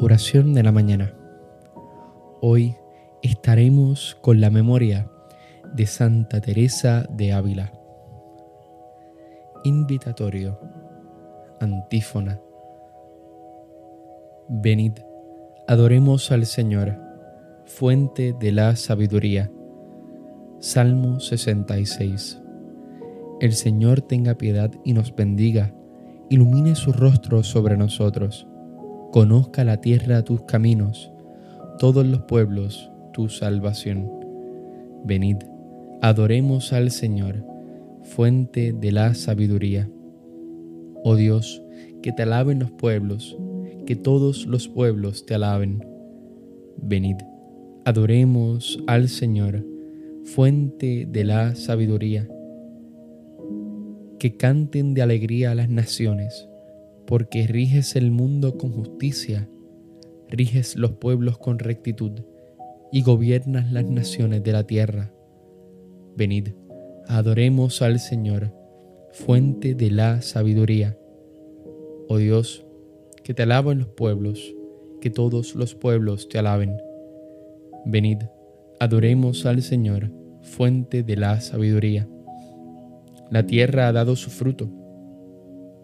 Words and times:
Oración 0.00 0.54
de 0.54 0.64
la 0.64 0.72
mañana. 0.72 1.14
Hoy 2.40 2.74
estaremos 3.22 4.16
con 4.20 4.40
la 4.40 4.50
memoria 4.50 5.08
de 5.72 5.86
Santa 5.86 6.40
Teresa 6.40 7.06
de 7.10 7.32
Ávila. 7.32 7.72
Invitatorio. 9.62 10.58
Antífona. 11.60 12.40
Venid, 14.48 14.94
adoremos 15.68 16.32
al 16.32 16.44
Señor, 16.44 16.98
fuente 17.64 18.34
de 18.38 18.50
la 18.50 18.74
sabiduría. 18.74 19.48
Salmo 20.58 21.20
66. 21.20 22.42
El 23.40 23.52
Señor 23.52 24.00
tenga 24.00 24.34
piedad 24.34 24.72
y 24.84 24.92
nos 24.92 25.14
bendiga, 25.14 25.72
ilumine 26.30 26.74
su 26.74 26.92
rostro 26.92 27.44
sobre 27.44 27.76
nosotros 27.76 28.48
Conozca 29.14 29.62
la 29.62 29.80
tierra 29.80 30.24
tus 30.24 30.42
caminos, 30.42 31.12
todos 31.78 32.04
los 32.04 32.22
pueblos 32.22 32.90
tu 33.12 33.28
salvación. 33.28 34.10
Venid, 35.04 35.36
adoremos 36.02 36.72
al 36.72 36.90
Señor, 36.90 37.46
fuente 38.02 38.72
de 38.72 38.90
la 38.90 39.14
sabiduría. 39.14 39.88
Oh 41.04 41.14
Dios, 41.14 41.62
que 42.02 42.10
te 42.10 42.24
alaben 42.24 42.58
los 42.58 42.72
pueblos, 42.72 43.38
que 43.86 43.94
todos 43.94 44.46
los 44.46 44.66
pueblos 44.66 45.24
te 45.26 45.36
alaben. 45.36 45.86
Venid, 46.76 47.18
adoremos 47.84 48.82
al 48.88 49.08
Señor, 49.08 49.64
fuente 50.24 51.06
de 51.08 51.22
la 51.22 51.54
sabiduría. 51.54 52.28
Que 54.18 54.36
canten 54.36 54.92
de 54.92 55.02
alegría 55.02 55.54
las 55.54 55.68
naciones 55.68 56.48
porque 57.06 57.46
riges 57.46 57.96
el 57.96 58.10
mundo 58.10 58.56
con 58.56 58.72
justicia, 58.72 59.48
riges 60.28 60.76
los 60.76 60.92
pueblos 60.92 61.38
con 61.38 61.58
rectitud 61.58 62.12
y 62.92 63.02
gobiernas 63.02 63.72
las 63.72 63.84
naciones 63.84 64.42
de 64.42 64.52
la 64.52 64.66
tierra. 64.66 65.12
Venid, 66.16 66.50
adoremos 67.06 67.82
al 67.82 68.00
Señor, 68.00 68.52
fuente 69.12 69.74
de 69.74 69.90
la 69.90 70.22
sabiduría. 70.22 70.96
Oh 72.08 72.18
Dios, 72.18 72.64
que 73.22 73.34
te 73.34 73.42
alaben 73.42 73.80
los 73.80 73.88
pueblos, 73.88 74.54
que 75.00 75.10
todos 75.10 75.54
los 75.54 75.74
pueblos 75.74 76.28
te 76.28 76.38
alaben. 76.38 76.76
Venid, 77.84 78.18
adoremos 78.80 79.44
al 79.46 79.62
Señor, 79.62 80.10
fuente 80.42 81.02
de 81.02 81.16
la 81.16 81.40
sabiduría. 81.40 82.08
La 83.30 83.44
tierra 83.46 83.88
ha 83.88 83.92
dado 83.92 84.16
su 84.16 84.30
fruto 84.30 84.70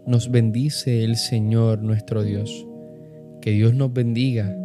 nos 0.07 0.31
bendice 0.31 1.05
el 1.05 1.17
Señor 1.17 1.83
nuestro 1.83 2.23
Dios. 2.23 2.67
Que 3.41 3.53
Dios 3.53 3.75
nos 3.75 3.93
bendiga, 3.93 4.57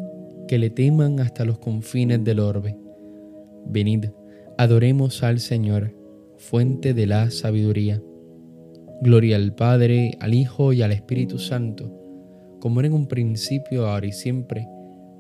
que 0.48 0.58
le 0.58 0.70
teman 0.70 1.20
hasta 1.20 1.46
los 1.46 1.60
confines 1.60 2.24
del 2.24 2.40
orbe. 2.40 2.78
Venid, 3.66 4.06
adoremos 4.58 5.24
al 5.24 5.40
Señor, 5.40 5.96
fuente 6.38 6.94
de 6.94 7.08
la 7.08 7.32
sabiduría. 7.32 8.02
Gloria 9.02 9.36
al 9.36 9.54
Padre, 9.54 10.18
al 10.20 10.34
Hijo 10.34 10.74
y 10.74 10.82
al 10.82 10.92
Espíritu 10.92 11.38
Santo, 11.38 11.92
como 12.60 12.80
era 12.80 12.88
en 12.88 12.94
un 12.94 13.08
principio, 13.08 13.88
ahora 13.88 14.08
y 14.08 14.12
siempre, 14.12 14.68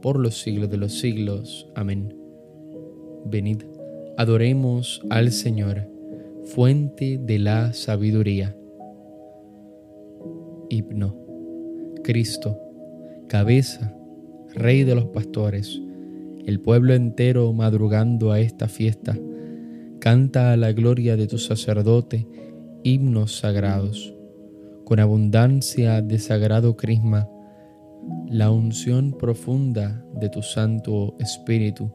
por 0.02 0.20
los 0.20 0.42
siglos 0.42 0.70
de 0.70 0.78
los 0.78 1.00
siglos. 1.00 1.70
Amén. 1.76 2.16
Venid, 3.26 3.64
adoremos 4.18 5.02
al 5.10 5.32
Señor, 5.32 5.90
fuente 6.46 7.20
de 7.22 7.40
la 7.40 7.74
sabiduría. 7.74 8.56
Himno. 10.70 11.16
Cristo, 12.04 12.60
cabeza, 13.28 13.96
Rey 14.54 14.84
de 14.84 14.96
los 14.96 15.06
pastores, 15.06 15.82
el 16.46 16.62
pueblo 16.62 16.94
entero 16.94 17.52
madrugando 17.52 18.32
a 18.32 18.40
esta 18.40 18.68
fiesta, 18.68 19.18
canta 20.00 20.54
a 20.54 20.58
la 20.58 20.72
gloria 20.72 21.18
de 21.18 21.28
tu 21.28 21.38
sacerdote 21.38 22.28
himnos 22.84 23.40
sagrados. 23.40 24.14
Con 24.86 25.00
abundancia 25.00 26.02
de 26.02 26.20
sagrado 26.20 26.78
crisma, 26.78 27.28
la 28.28 28.52
unción 28.52 29.16
profunda 29.18 30.06
de 30.20 30.30
tu 30.30 30.44
Santo 30.44 31.16
Espíritu 31.20 31.92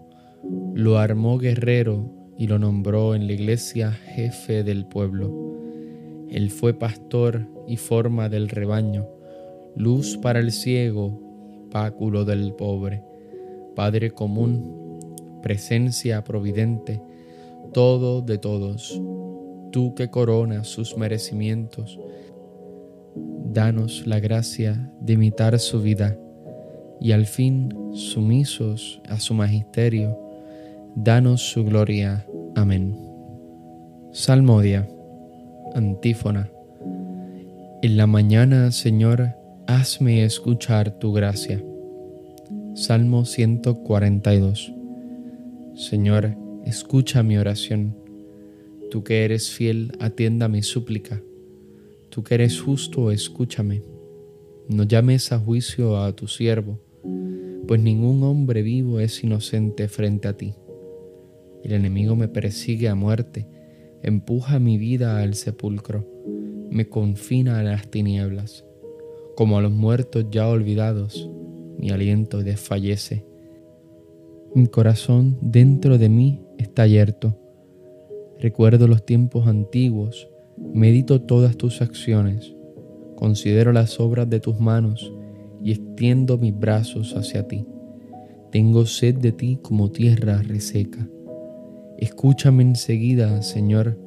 lo 0.75 0.98
armó 0.98 1.38
guerrero 1.38 2.12
y 2.37 2.48
lo 2.48 2.58
nombró 2.58 3.14
en 3.14 3.26
la 3.26 3.34
iglesia 3.34 3.92
jefe 3.92 4.64
del 4.64 4.87
pueblo. 4.87 5.59
Él 6.30 6.50
fue 6.50 6.74
pastor 6.74 7.46
y 7.66 7.76
forma 7.76 8.28
del 8.28 8.48
rebaño, 8.48 9.06
luz 9.76 10.16
para 10.16 10.38
el 10.38 10.52
ciego, 10.52 11.20
páculo 11.70 12.24
del 12.24 12.54
pobre, 12.54 13.02
Padre 13.74 14.10
común, 14.10 15.00
presencia 15.42 16.22
providente, 16.24 17.00
todo 17.72 18.20
de 18.20 18.38
todos, 18.38 19.00
tú 19.70 19.94
que 19.94 20.10
coronas 20.10 20.69
sus 20.69 20.96
merecimientos, 20.96 21.98
danos 23.44 24.06
la 24.06 24.20
gracia 24.20 24.92
de 25.00 25.14
imitar 25.14 25.58
su 25.58 25.80
vida 25.80 26.19
y 27.00 27.12
al 27.12 27.26
fin, 27.26 27.74
sumisos 27.92 29.00
a 29.08 29.19
su 29.19 29.34
magisterio, 29.34 30.19
danos 30.94 31.40
su 31.40 31.64
gloria. 31.64 32.26
Amén. 32.54 32.96
Salmodia, 34.12 34.86
antífona. 35.75 36.50
En 37.82 37.97
la 37.97 38.06
mañana, 38.06 38.72
Señor, 38.72 39.31
hazme 39.66 40.25
escuchar 40.25 40.98
tu 40.98 41.12
gracia. 41.12 41.64
Salmo 42.75 43.25
142. 43.25 44.72
Señor, 45.75 46.36
escucha 46.64 47.22
mi 47.22 47.38
oración. 47.38 47.97
Tú 48.91 49.04
que 49.04 49.25
eres 49.25 49.50
fiel, 49.50 49.92
atienda 50.00 50.48
mi 50.48 50.62
súplica. 50.62 51.22
Tú 52.10 52.25
que 52.25 52.34
eres 52.34 52.60
justo, 52.60 53.10
escúchame. 53.10 53.82
No 54.69 54.82
llames 54.82 55.32
a 55.32 55.38
juicio 55.38 55.97
a 55.97 56.14
tu 56.14 56.28
siervo, 56.28 56.78
pues 57.66 57.81
ningún 57.81 58.22
hombre 58.22 58.62
vivo 58.62 59.00
es 59.00 59.22
inocente 59.22 59.88
frente 59.88 60.28
a 60.28 60.37
ti. 60.37 60.54
El 61.64 61.72
enemigo 61.72 62.16
me 62.16 62.28
persigue 62.28 62.88
a 62.88 62.94
muerte, 62.94 63.47
empuja 64.03 64.59
mi 64.59 64.78
vida 64.78 65.21
al 65.21 65.34
sepulcro 65.34 66.06
me 66.71 66.88
confina 66.88 67.59
a 67.59 67.62
las 67.65 67.88
tinieblas. 67.88 68.65
Como 69.37 69.59
a 69.59 69.62
los 69.62 69.72
muertos 69.72 70.27
ya 70.31 70.49
olvidados, 70.49 71.28
mi 71.78 71.91
aliento 71.91 72.43
desfallece. 72.43 73.25
Mi 74.55 74.66
corazón 74.66 75.37
dentro 75.41 75.99
de 75.99 76.09
mí 76.09 76.41
está 76.59 76.83
abierto. 76.83 77.37
Recuerdo 78.38 78.87
los 78.87 79.05
tiempos 79.05 79.49
antiguos, 79.49 80.28
medito 80.56 81.21
todas 81.21 81.56
tus 81.56 81.82
acciones, 81.82 82.55
considero 83.17 83.72
las 83.72 83.99
obras 84.00 84.31
de 84.31 84.41
tus 84.41 84.61
manos 84.61 85.12
y 85.62 85.72
extiendo 85.72 86.38
mis 86.38 86.59
brazos 86.59 87.17
hacia 87.17 87.47
ti. 87.49 87.67
Tengo 88.50 88.87
sed 88.87 89.17
de 89.17 89.32
ti 89.32 89.59
como 89.61 89.91
tierra 89.91 90.43
reseca. 90.43 91.09
Escúchame 92.00 92.62
enseguida, 92.62 93.43
Señor, 93.43 93.99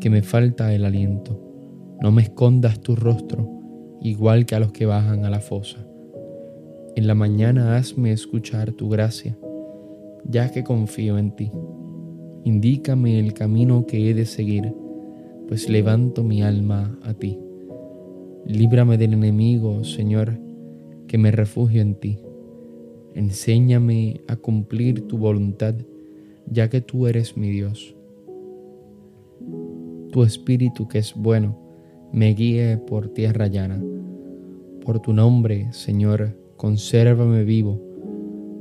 que 0.00 0.08
me 0.08 0.22
falta 0.22 0.72
el 0.72 0.86
aliento. 0.86 1.38
No 2.00 2.10
me 2.10 2.22
escondas 2.22 2.80
tu 2.80 2.96
rostro, 2.96 3.46
igual 4.00 4.46
que 4.46 4.54
a 4.54 4.60
los 4.60 4.72
que 4.72 4.86
bajan 4.86 5.26
a 5.26 5.30
la 5.30 5.40
fosa. 5.40 5.86
En 6.96 7.06
la 7.06 7.14
mañana 7.14 7.76
hazme 7.76 8.12
escuchar 8.12 8.72
tu 8.72 8.88
gracia, 8.88 9.36
ya 10.24 10.50
que 10.52 10.64
confío 10.64 11.18
en 11.18 11.36
ti. 11.36 11.50
Indícame 12.44 13.18
el 13.18 13.34
camino 13.34 13.84
que 13.84 14.08
he 14.08 14.14
de 14.14 14.24
seguir, 14.24 14.74
pues 15.46 15.68
levanto 15.68 16.24
mi 16.24 16.42
alma 16.42 16.98
a 17.02 17.12
ti. 17.12 17.38
Líbrame 18.46 18.96
del 18.96 19.12
enemigo, 19.12 19.84
Señor, 19.84 20.38
que 21.08 21.18
me 21.18 21.30
refugio 21.30 21.82
en 21.82 21.94
ti. 21.94 22.20
Enséñame 23.14 24.22
a 24.28 24.36
cumplir 24.36 25.06
tu 25.06 25.18
voluntad, 25.18 25.74
ya 26.46 26.68
que 26.68 26.80
tú 26.80 27.06
eres 27.06 27.36
mi 27.36 27.50
Dios. 27.50 27.94
Tu 30.12 30.22
espíritu 30.22 30.86
que 30.88 30.98
es 30.98 31.14
bueno, 31.14 31.58
me 32.12 32.34
guíe 32.34 32.78
por 32.78 33.08
tierra 33.08 33.48
llana. 33.48 33.82
Por 34.84 35.00
tu 35.00 35.12
nombre, 35.12 35.72
Señor, 35.72 36.38
consérvame 36.56 37.44
vivo. 37.44 37.80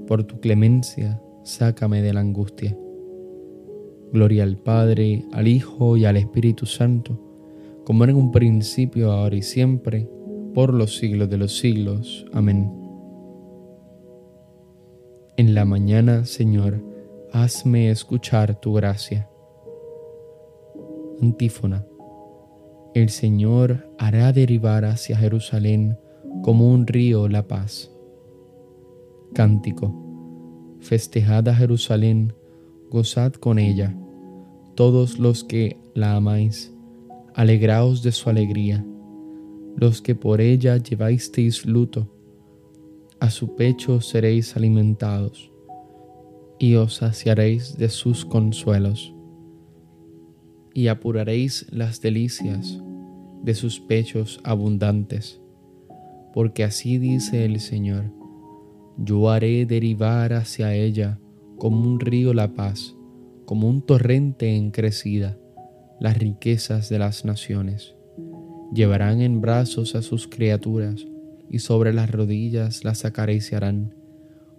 Por 0.08 0.24
tu 0.24 0.40
clemencia, 0.40 1.22
sácame 1.44 2.02
de 2.02 2.14
la 2.14 2.22
angustia. 2.22 2.78
Gloria 4.12 4.44
al 4.44 4.58
Padre, 4.58 5.26
al 5.32 5.48
Hijo 5.48 5.98
y 5.98 6.06
al 6.06 6.18
Espíritu 6.18 6.66
Santo, 6.66 7.20
como 7.84 8.04
en 8.06 8.16
un 8.16 8.32
principio, 8.32 9.12
ahora 9.12 9.36
y 9.36 9.42
siempre, 9.42 10.10
por 10.54 10.74
los 10.74 10.98
siglos 10.98 11.30
de 11.30 11.38
los 11.38 11.58
siglos. 11.58 12.26
Amén. 12.32 12.72
En 15.36 15.56
la 15.56 15.66
mañana, 15.66 16.26
Señor, 16.26 16.93
hazme 17.34 17.90
escuchar 17.90 18.60
tu 18.62 18.74
gracia. 18.74 19.30
Antífona 21.22 21.86
el 22.94 23.10
Señor 23.10 23.90
hará 23.98 24.32
derivar 24.32 24.86
hacia 24.86 25.18
Jerusalén 25.18 25.98
como 26.44 26.72
un 26.72 26.86
río 26.86 27.28
la 27.28 27.48
paz. 27.48 27.92
Cántico. 29.34 30.00
Festejad 30.80 31.48
a 31.48 31.56
Jerusalén, 31.56 32.34
gozad 32.92 33.34
con 33.34 33.58
ella, 33.58 33.98
todos 34.76 35.18
los 35.18 35.44
que 35.44 35.78
la 35.96 36.16
amáis, 36.16 36.72
alegraos 37.34 38.04
de 38.04 38.12
su 38.12 38.30
alegría, 38.30 38.86
los 39.76 40.02
que 40.02 40.14
por 40.14 40.40
ella 40.40 40.78
lleváisteis 40.78 41.66
luto, 41.66 42.14
a 43.20 43.32
su 43.32 43.56
pecho 43.56 44.02
seréis 44.02 44.56
alimentados, 44.56 45.52
y 46.64 46.76
os 46.76 46.94
saciaréis 46.94 47.78
de 47.78 47.90
sus 47.90 48.24
consuelos, 48.24 49.14
y 50.74 50.88
apuraréis 50.88 51.66
las 51.72 52.00
delicias 52.00 52.82
de 53.44 53.54
sus 53.54 53.82
pechos 53.82 54.40
abundantes, 54.46 55.42
porque 56.34 56.64
así 56.64 57.00
dice 57.00 57.44
el 57.44 57.60
Señor, 57.60 58.14
yo 58.98 59.30
haré 59.30 59.66
derivar 59.66 60.32
hacia 60.32 60.74
ella 60.74 61.20
como 61.58 61.82
un 61.82 62.00
río 62.00 62.34
la 62.34 62.54
paz, 62.54 62.96
como 63.44 63.68
un 63.68 63.82
torrente 63.82 64.56
en 64.56 64.72
crecida, 64.72 65.38
las 66.00 66.18
riquezas 66.18 66.88
de 66.88 66.98
las 66.98 67.26
naciones. 67.26 67.94
Llevarán 68.74 69.20
en 69.20 69.42
brazos 69.42 69.96
a 69.96 70.02
sus 70.02 70.30
criaturas 70.30 71.06
y 71.50 71.60
sobre 71.60 71.92
las 71.92 72.10
rodillas 72.10 72.86
las 72.86 73.04
acariciarán, 73.04 73.94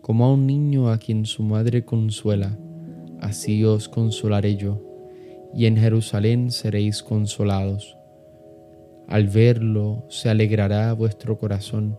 como 0.05 0.27
a 0.27 0.33
un 0.35 0.47
niño 0.47 0.91
a 0.91 0.99
quien 0.99 1.25
su 1.25 1.43
madre 1.43 1.87
consuela, 1.87 2.59
así 3.21 3.65
os 3.65 3.89
consolaré 3.89 4.55
yo, 4.55 4.83
y 5.55 5.65
en 5.65 5.79
Jerusalén 5.79 6.51
seréis 6.51 7.03
consolados. 7.03 7.97
Al 9.09 9.29
verlo 9.29 10.05
se 10.11 10.29
alegrará 10.29 10.93
vuestro 10.93 11.39
corazón, 11.39 11.99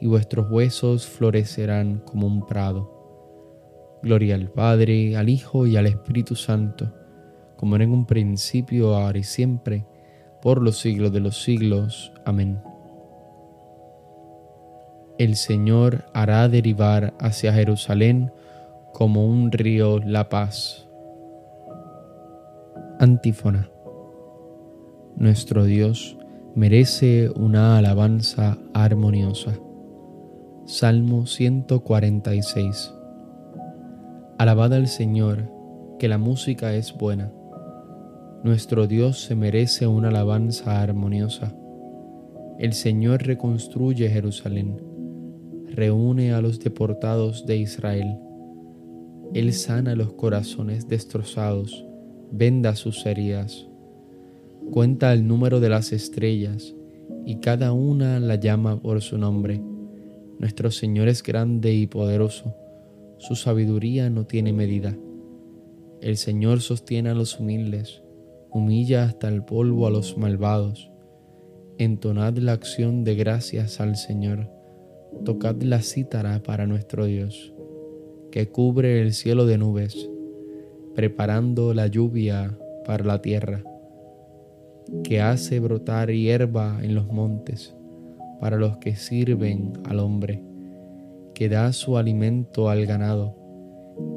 y 0.00 0.06
vuestros 0.06 0.50
huesos 0.50 1.06
florecerán 1.06 1.98
como 1.98 2.26
un 2.26 2.46
prado. 2.46 4.00
Gloria 4.02 4.36
al 4.36 4.50
Padre, 4.50 5.14
al 5.14 5.28
Hijo 5.28 5.66
y 5.66 5.76
al 5.76 5.84
Espíritu 5.84 6.36
Santo, 6.36 6.94
como 7.58 7.76
en 7.76 7.90
un 7.90 8.06
principio, 8.06 8.94
ahora 8.96 9.18
y 9.18 9.22
siempre, 9.22 9.84
por 10.40 10.62
los 10.62 10.78
siglos 10.78 11.12
de 11.12 11.20
los 11.20 11.42
siglos. 11.42 12.10
Amén. 12.24 12.58
El 15.16 15.36
Señor 15.36 16.06
hará 16.12 16.48
derivar 16.48 17.14
hacia 17.20 17.52
Jerusalén 17.52 18.32
como 18.92 19.26
un 19.26 19.52
río 19.52 20.00
la 20.00 20.28
paz. 20.28 20.88
Antífona. 22.98 23.70
Nuestro 25.16 25.64
Dios 25.64 26.18
merece 26.56 27.30
una 27.36 27.78
alabanza 27.78 28.58
armoniosa. 28.72 29.52
Salmo 30.64 31.26
146 31.26 32.92
Alabad 34.38 34.72
al 34.72 34.88
Señor, 34.88 35.48
que 36.00 36.08
la 36.08 36.18
música 36.18 36.74
es 36.74 36.92
buena. 36.92 37.30
Nuestro 38.42 38.88
Dios 38.88 39.20
se 39.20 39.36
merece 39.36 39.86
una 39.86 40.08
alabanza 40.08 40.82
armoniosa. 40.82 41.54
El 42.58 42.72
Señor 42.72 43.22
reconstruye 43.22 44.08
Jerusalén, 44.10 44.93
reúne 45.74 46.32
a 46.32 46.40
los 46.40 46.60
deportados 46.60 47.46
de 47.46 47.56
Israel. 47.56 48.18
Él 49.34 49.52
sana 49.52 49.94
los 49.94 50.12
corazones 50.12 50.88
destrozados, 50.88 51.84
venda 52.30 52.76
sus 52.76 53.04
heridas. 53.06 53.66
Cuenta 54.70 55.12
el 55.12 55.26
número 55.26 55.60
de 55.60 55.68
las 55.68 55.92
estrellas 55.92 56.74
y 57.26 57.36
cada 57.36 57.72
una 57.72 58.18
la 58.20 58.36
llama 58.36 58.80
por 58.80 59.02
su 59.02 59.18
nombre. 59.18 59.60
Nuestro 60.38 60.70
Señor 60.70 61.08
es 61.08 61.22
grande 61.22 61.74
y 61.74 61.86
poderoso 61.86 62.54
su 63.18 63.36
sabiduría 63.36 64.10
no 64.10 64.26
tiene 64.26 64.52
medida. 64.52 64.94
El 66.02 66.18
Señor 66.18 66.60
sostiene 66.60 67.08
a 67.08 67.14
los 67.14 67.40
humildes, 67.40 68.02
humilla 68.50 69.04
hasta 69.04 69.28
el 69.28 69.44
polvo 69.44 69.86
a 69.86 69.90
los 69.90 70.18
malvados. 70.18 70.90
Entonad 71.78 72.36
la 72.36 72.52
acción 72.52 73.02
de 73.02 73.14
gracias 73.14 73.80
al 73.80 73.96
Señor, 73.96 74.50
tocad 75.24 75.60
la 75.62 75.82
cítara 75.82 76.42
para 76.42 76.66
nuestro 76.66 77.06
Dios, 77.06 77.54
que 78.30 78.48
cubre 78.48 79.00
el 79.00 79.12
cielo 79.12 79.46
de 79.46 79.58
nubes, 79.58 80.10
preparando 80.94 81.74
la 81.74 81.86
lluvia 81.86 82.58
para 82.86 83.04
la 83.04 83.22
tierra, 83.22 83.62
que 85.02 85.20
hace 85.20 85.60
brotar 85.60 86.10
hierba 86.10 86.78
en 86.82 86.94
los 86.94 87.06
montes 87.06 87.74
para 88.40 88.56
los 88.56 88.76
que 88.78 88.96
sirven 88.96 89.72
al 89.84 90.00
hombre 90.00 90.42
que 91.34 91.48
da 91.48 91.72
su 91.72 91.98
alimento 91.98 92.70
al 92.70 92.86
ganado 92.86 93.36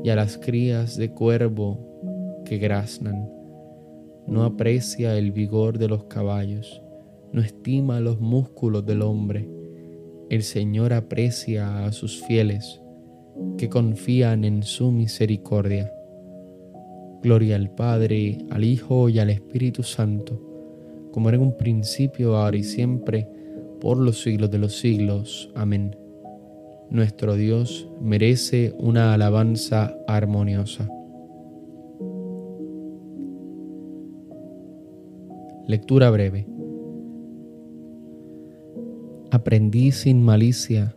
y 0.04 0.10
a 0.10 0.16
las 0.16 0.38
crías 0.38 0.96
de 0.96 1.12
cuervo 1.12 2.44
que 2.46 2.58
graznan. 2.58 3.30
No 4.28 4.44
aprecia 4.44 5.18
el 5.18 5.32
vigor 5.32 5.80
de 5.80 5.88
los 5.88 6.06
caballos, 6.06 6.82
no 7.32 7.42
estima 7.42 8.00
los 8.00 8.20
músculos 8.20 8.86
del 8.86 9.02
hombre. 9.02 9.50
El 10.30 10.44
Señor 10.44 10.94
aprecia 10.94 11.86
a 11.86 11.92
sus 11.92 12.24
fieles 12.26 12.82
que 13.58 13.70
confían 13.70 14.44
en 14.44 14.64
su 14.64 14.92
misericordia. 14.92 15.92
Gloria 17.22 17.56
al 17.56 17.70
Padre, 17.72 18.38
al 18.50 18.64
Hijo 18.64 19.10
y 19.10 19.20
al 19.20 19.30
Espíritu 19.30 19.84
Santo, 19.84 20.42
como 21.12 21.30
era 21.30 21.38
en 21.38 21.44
un 21.44 21.58
principio, 21.58 22.36
ahora 22.36 22.58
y 22.58 22.64
siempre, 22.64 23.28
por 23.80 23.98
los 23.98 24.22
siglos 24.22 24.52
de 24.52 24.58
los 24.60 24.78
siglos. 24.78 25.52
Amén 25.56 25.96
nuestro 26.90 27.36
Dios 27.36 27.90
merece 28.02 28.74
una 28.78 29.14
alabanza 29.14 29.98
armoniosa. 30.08 30.90
Lectura 35.68 36.10
breve. 36.10 36.48
Aprendí 39.32 39.92
sin 39.92 40.24
malicia, 40.24 40.96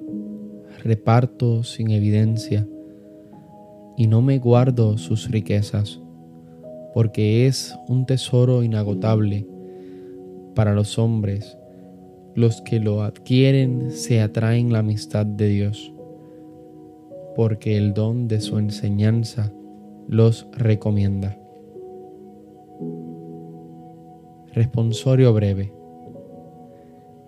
reparto 0.84 1.62
sin 1.62 1.90
evidencia, 1.90 2.66
y 3.96 4.06
no 4.06 4.22
me 4.22 4.38
guardo 4.38 4.98
sus 4.98 5.30
riquezas, 5.30 6.00
porque 6.94 7.46
es 7.46 7.74
un 7.88 8.06
tesoro 8.06 8.62
inagotable 8.62 9.46
para 10.54 10.74
los 10.74 10.98
hombres 10.98 11.56
los 12.34 12.62
que 12.62 12.80
lo 12.80 13.02
adquieren 13.02 13.90
se 13.90 14.20
atraen 14.20 14.72
la 14.72 14.80
amistad 14.80 15.26
de 15.26 15.48
Dios, 15.48 15.92
porque 17.34 17.76
el 17.76 17.92
don 17.92 18.28
de 18.28 18.40
su 18.40 18.58
enseñanza 18.58 19.52
los 20.08 20.46
recomienda. 20.52 21.36
Responsorio 24.52 25.32
breve. 25.32 25.72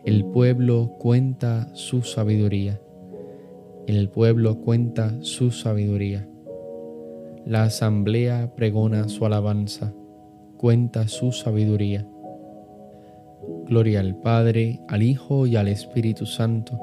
El 0.05 0.25
pueblo 0.25 0.97
cuenta 0.99 1.69
su 1.75 2.03
sabiduría. 2.03 2.81
El 3.87 4.09
pueblo 4.09 4.59
cuenta 4.61 5.15
su 5.21 5.53
sabiduría. 5.53 6.29
La 7.47 7.63
asamblea 7.63 8.53
pregona 8.57 9.09
su 9.09 9.25
alabanza, 9.27 9.95
cuenta 10.57 11.07
su 11.07 11.31
sabiduría. 11.31 12.05
Gloria 13.67 14.01
al 14.01 14.17
Padre, 14.17 14.81
al 14.89 15.05
Hijo 15.05 15.47
y 15.47 15.55
al 15.55 15.69
Espíritu 15.69 16.27
Santo. 16.27 16.81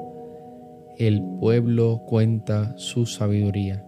El 0.96 1.22
pueblo 1.22 2.02
cuenta 2.06 2.72
su 2.78 3.04
sabiduría. 3.04 3.84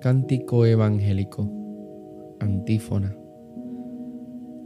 Cántico 0.00 0.64
evangélico. 0.64 1.46
Antífona. 2.40 3.25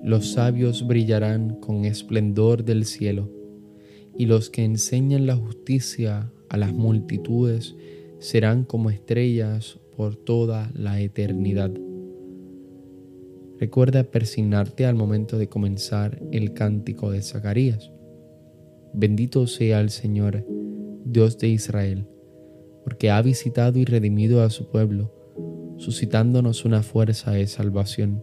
Los 0.03 0.33
sabios 0.33 0.87
brillarán 0.87 1.61
con 1.61 1.85
esplendor 1.85 2.65
del 2.65 2.87
cielo, 2.87 3.31
y 4.17 4.25
los 4.25 4.49
que 4.49 4.65
enseñan 4.65 5.27
la 5.27 5.37
justicia 5.37 6.33
a 6.49 6.57
las 6.57 6.73
multitudes 6.73 7.77
serán 8.19 8.65
como 8.65 8.89
estrellas 8.91 9.79
por 9.97 10.17
toda 10.17 10.71
la 10.75 11.01
eternidad. 11.01 11.71
Recuerda 13.59 14.05
persignarte 14.05 14.87
al 14.87 14.95
momento 14.95 15.37
de 15.37 15.51
comenzar 15.51 16.23
el 16.33 16.55
cántico 16.55 17.11
de 17.11 17.21
Zacarías. 17.21 17.93
Bendito 18.95 19.47
sea 19.47 19.83
el 19.83 19.91
Señor, 19.91 20.47
Dios 21.05 21.37
de 21.37 21.49
Israel, 21.49 22.07
porque 22.85 23.11
ha 23.11 23.21
visitado 23.21 23.79
y 23.79 23.85
redimido 23.85 24.43
a 24.43 24.49
su 24.49 24.71
pueblo, 24.71 25.13
suscitándonos 25.77 26.65
una 26.65 26.83
fuerza 26.83 27.33
de 27.33 27.47
salvación 27.47 28.23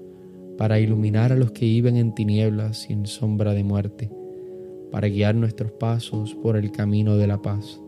para 0.61 0.79
iluminar 0.79 1.31
a 1.31 1.35
los 1.35 1.53
que 1.53 1.65
viven 1.65 1.97
en 1.97 2.13
tinieblas 2.13 2.87
y 2.87 2.93
en 2.93 3.07
sombra 3.07 3.55
de 3.55 3.63
muerte, 3.63 4.11
para 4.91 5.07
guiar 5.07 5.33
nuestros 5.33 5.71
pasos 5.71 6.35
por 6.35 6.55
el 6.55 6.71
camino 6.71 7.17
de 7.17 7.25
la 7.25 7.41
paz. 7.41 7.81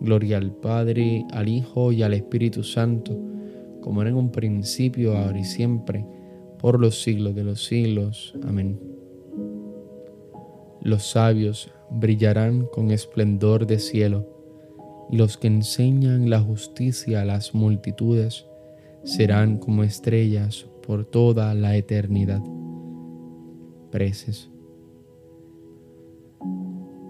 Gloria 0.00 0.38
al 0.38 0.50
Padre, 0.50 1.26
al 1.30 1.46
Hijo 1.50 1.92
y 1.92 2.02
al 2.02 2.14
Espíritu 2.14 2.62
Santo, 2.62 3.20
como 3.82 4.00
era 4.00 4.08
en 4.08 4.16
un 4.16 4.32
principio, 4.32 5.14
ahora 5.14 5.40
y 5.40 5.44
siempre, 5.44 6.06
por 6.58 6.80
los 6.80 7.02
siglos 7.02 7.34
de 7.34 7.44
los 7.44 7.66
siglos. 7.66 8.32
Amén. 8.48 8.80
Los 10.80 11.02
sabios 11.02 11.70
brillarán 11.90 12.64
con 12.72 12.92
esplendor 12.92 13.66
de 13.66 13.78
cielo, 13.78 14.26
y 15.10 15.18
los 15.18 15.36
que 15.36 15.48
enseñan 15.48 16.30
la 16.30 16.40
justicia 16.40 17.20
a 17.20 17.26
las 17.26 17.54
multitudes 17.54 18.46
serán 19.04 19.58
como 19.58 19.84
estrellas 19.84 20.66
por 20.90 21.04
toda 21.04 21.54
la 21.54 21.76
eternidad. 21.76 22.42
Preces. 23.92 24.50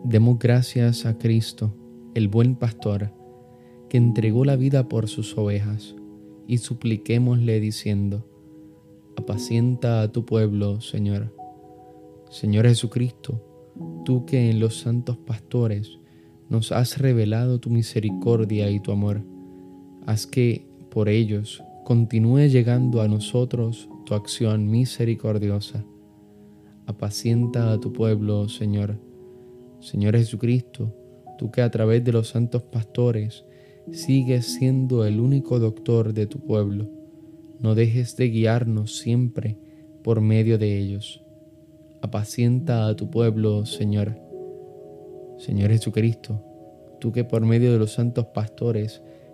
Demos 0.05 0.39
gracias 0.39 1.07
a 1.07 1.17
Cristo, 1.17 1.73
el 2.15 2.29
buen 2.29 2.57
pastor, 2.57 3.11
que 3.89 3.97
entregó 3.97 4.45
la 4.45 4.57
vida 4.57 4.87
por 4.87 5.09
sus 5.09 5.39
ovejas, 5.39 5.97
y 6.47 6.59
supliquémosle 6.59 7.59
diciendo, 7.59 8.27
apacienta 9.17 10.03
a 10.03 10.13
tu 10.13 10.27
pueblo, 10.27 10.83
Señor. 10.83 11.35
Señor 12.29 12.67
Jesucristo, 12.67 13.43
tú 14.05 14.27
que 14.27 14.51
en 14.51 14.61
los 14.61 14.79
santos 14.79 15.17
pastores 15.17 15.99
nos 16.51 16.71
has 16.71 16.99
revelado 16.99 17.61
tu 17.61 17.71
misericordia 17.71 18.71
y 18.71 18.79
tu 18.79 18.93
amor, 18.93 19.23
haz 20.05 20.27
que 20.27 20.67
por 20.91 21.09
ellos 21.09 21.65
continúe 21.91 22.47
llegando 22.47 23.03
a 23.03 23.09
nosotros 23.09 23.89
tu 24.07 24.15
acción 24.15 24.71
misericordiosa. 24.71 25.85
Apacienta 26.87 27.73
a 27.73 27.81
tu 27.81 27.93
pueblo, 27.93 28.49
Señor. 28.49 29.01
Señor 29.81 30.17
Jesucristo, 30.17 30.95
tú 31.37 31.51
que 31.51 31.63
a 31.63 31.71
través 31.73 32.05
de 32.05 32.13
los 32.13 32.29
santos 32.29 32.63
pastores 32.63 33.45
sigues 33.91 34.55
siendo 34.55 35.05
el 35.05 35.19
único 35.19 35.59
doctor 35.59 36.15
de 36.15 36.29
tu 36.29 36.39
pueblo, 36.39 36.89
no 37.59 37.75
dejes 37.75 38.17
de 38.17 38.29
guiarnos 38.29 38.97
siempre 38.97 39.59
por 40.05 40.21
medio 40.21 40.59
de 40.59 40.79
ellos. 40.79 41.25
Apacienta 42.03 42.87
a 42.87 42.95
tu 42.95 43.11
pueblo, 43.11 43.67
Señor. 43.67 44.17
Señor 45.39 45.71
Jesucristo, 45.71 46.41
tú 47.01 47.11
que 47.11 47.25
por 47.25 47.45
medio 47.45 47.73
de 47.73 47.81
los 47.81 47.91
santos 47.95 48.27
pastores 48.27 49.03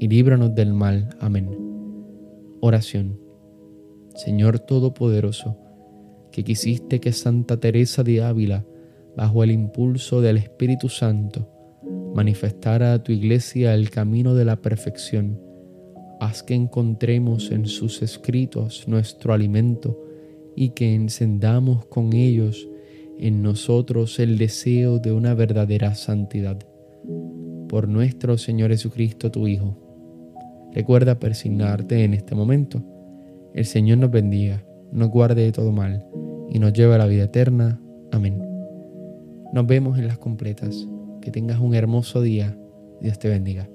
y 0.00 0.08
líbranos 0.08 0.54
del 0.54 0.72
mal. 0.72 1.10
Amén. 1.20 1.50
Oración. 2.60 3.18
Señor 4.14 4.60
Todopoderoso, 4.60 5.56
que 6.30 6.44
quisiste 6.44 7.00
que 7.00 7.12
Santa 7.12 7.58
Teresa 7.58 8.02
de 8.02 8.22
Ávila, 8.22 8.64
bajo 9.16 9.42
el 9.44 9.50
impulso 9.50 10.20
del 10.20 10.36
Espíritu 10.36 10.88
Santo, 10.88 11.48
manifestara 12.14 12.94
a 12.94 13.02
tu 13.02 13.12
iglesia 13.12 13.74
el 13.74 13.90
camino 13.90 14.34
de 14.34 14.44
la 14.44 14.62
perfección, 14.62 15.40
haz 16.20 16.42
que 16.42 16.54
encontremos 16.54 17.50
en 17.50 17.66
sus 17.66 18.02
escritos 18.02 18.86
nuestro 18.86 19.32
alimento 19.32 20.00
y 20.56 20.70
que 20.70 20.94
encendamos 20.94 21.86
con 21.86 22.12
ellos 22.12 22.68
en 23.18 23.42
nosotros 23.42 24.18
el 24.20 24.38
deseo 24.38 24.98
de 24.98 25.12
una 25.12 25.34
verdadera 25.34 25.94
santidad. 25.94 26.58
Por 27.68 27.88
nuestro 27.88 28.38
Señor 28.38 28.70
Jesucristo, 28.70 29.30
tu 29.30 29.48
Hijo 29.48 29.83
Recuerda 30.74 31.20
persignarte 31.20 32.04
en 32.04 32.14
este 32.14 32.34
momento. 32.34 32.82
El 33.54 33.64
Señor 33.64 33.98
nos 33.98 34.10
bendiga, 34.10 34.64
nos 34.90 35.08
guarde 35.08 35.42
de 35.42 35.52
todo 35.52 35.70
mal 35.70 36.04
y 36.50 36.58
nos 36.58 36.72
lleve 36.72 36.94
a 36.94 36.98
la 36.98 37.06
vida 37.06 37.24
eterna. 37.24 37.80
Amén. 38.10 38.42
Nos 39.52 39.66
vemos 39.66 39.98
en 39.98 40.08
las 40.08 40.18
completas. 40.18 40.88
Que 41.22 41.30
tengas 41.30 41.60
un 41.60 41.74
hermoso 41.74 42.20
día. 42.20 42.58
Dios 43.00 43.18
te 43.18 43.28
bendiga. 43.28 43.68